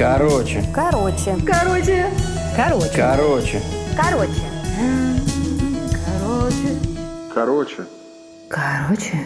Короче. 0.00 0.64
Короче. 0.74 1.36
Короче. 1.46 2.06
Короче. 2.56 2.90
Короче. 2.96 3.60
Короче. 3.94 4.40
Короче. 6.06 6.78
Короче. 7.34 7.84
Короче. 8.48 9.18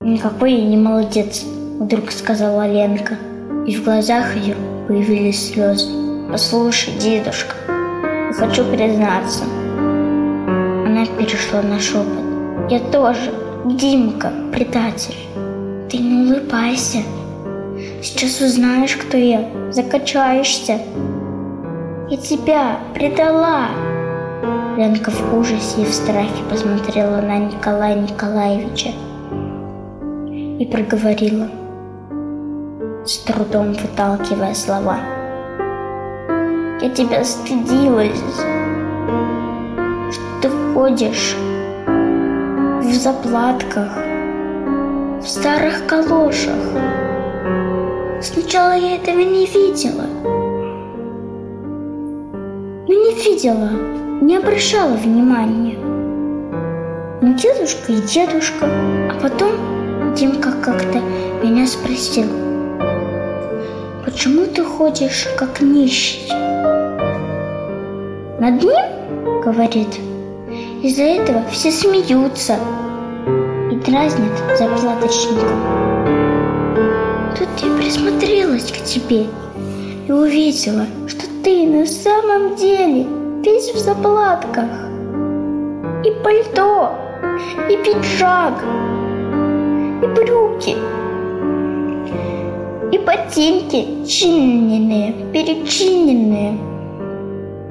Никакой 0.00 0.54
я 0.54 0.64
не 0.64 0.78
молодец, 0.78 1.44
вдруг 1.78 2.12
сказала 2.12 2.66
Ленка. 2.66 3.18
И 3.66 3.76
в 3.76 3.84
глазах 3.84 4.34
ее 4.36 4.56
появились 4.88 5.52
слезы. 5.52 5.86
Послушай, 6.30 6.94
дедушка, 6.94 7.54
я 7.68 8.32
хочу 8.32 8.64
признаться. 8.64 9.44
Она 9.76 11.04
перешла 11.04 11.60
на 11.60 11.78
шепот. 11.78 12.70
Я 12.70 12.80
тоже, 12.80 13.34
Димка, 13.66 14.32
предатель. 14.50 15.18
Ты 15.90 15.98
не 15.98 16.32
улыбайся. 16.32 17.02
Сейчас 18.02 18.40
узнаешь, 18.40 18.96
кто 18.96 19.16
я, 19.16 19.48
закачаешься. 19.70 20.80
Я 22.10 22.16
тебя 22.16 22.80
предала. 22.94 23.68
Ленка 24.76 25.12
в 25.12 25.38
ужасе 25.38 25.82
и 25.82 25.84
в 25.84 25.94
страхе 25.94 26.42
посмотрела 26.50 27.20
на 27.20 27.38
Николая 27.38 27.94
Николаевича 27.94 28.88
и 30.32 30.66
проговорила, 30.66 31.48
с 33.06 33.18
трудом 33.18 33.72
выталкивая 33.74 34.54
слова. 34.54 34.98
Я 36.80 36.90
тебя 36.90 37.22
стыдилась, 37.22 38.18
что 40.10 40.24
ты 40.42 40.48
ходишь 40.74 41.36
в 41.86 42.92
заплатках, 42.94 43.96
в 45.22 45.28
старых 45.28 45.86
калошах. 45.86 46.91
Сначала 48.42 48.72
я 48.72 48.96
этого 48.96 49.20
не 49.20 49.46
видела. 49.46 50.04
Ну 52.88 52.88
не 52.88 53.14
видела, 53.14 53.70
не 54.20 54.36
обращала 54.36 54.94
внимания. 54.94 55.78
Ну 57.22 57.34
дедушка 57.34 57.92
и 57.92 58.00
дедушка, 58.00 58.66
а 58.66 59.18
потом 59.22 60.14
Димка 60.16 60.50
как-то 60.60 60.98
меня 61.44 61.68
спросил, 61.68 62.26
почему 64.04 64.46
ты 64.46 64.64
ходишь 64.64 65.28
как 65.38 65.60
нищий? 65.60 66.28
Над 68.40 68.60
ним, 68.60 69.40
говорит, 69.40 70.00
из-за 70.82 71.04
этого 71.04 71.44
все 71.52 71.70
смеются 71.70 72.56
и 73.70 73.76
дразнят 73.76 74.58
заплаточником. 74.58 75.81
Тут 77.42 77.60
я 77.60 77.76
присмотрелась 77.76 78.70
к 78.70 78.84
тебе 78.84 79.26
и 80.06 80.12
увидела, 80.12 80.86
что 81.08 81.26
ты 81.42 81.66
на 81.66 81.84
самом 81.86 82.54
деле 82.54 83.04
весь 83.44 83.74
в 83.74 83.78
заплатках. 83.78 84.70
И 86.04 86.12
пальто, 86.22 86.92
и 87.68 87.76
пиджак, 87.78 88.54
и 90.04 90.06
брюки, 90.06 90.76
и 92.94 92.98
ботинки 92.98 94.06
чиненные, 94.06 95.12
перечиненные, 95.32 96.56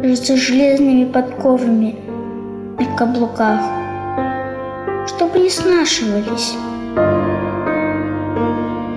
с 0.04 0.36
железными 0.36 1.06
подковами 1.06 1.96
на 2.78 2.98
каблуках, 2.98 3.62
чтобы 5.08 5.40
не 5.40 5.50
снашивались. 5.50 6.58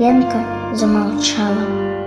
Бабенко 0.05 0.75
замолчала. 0.75 2.04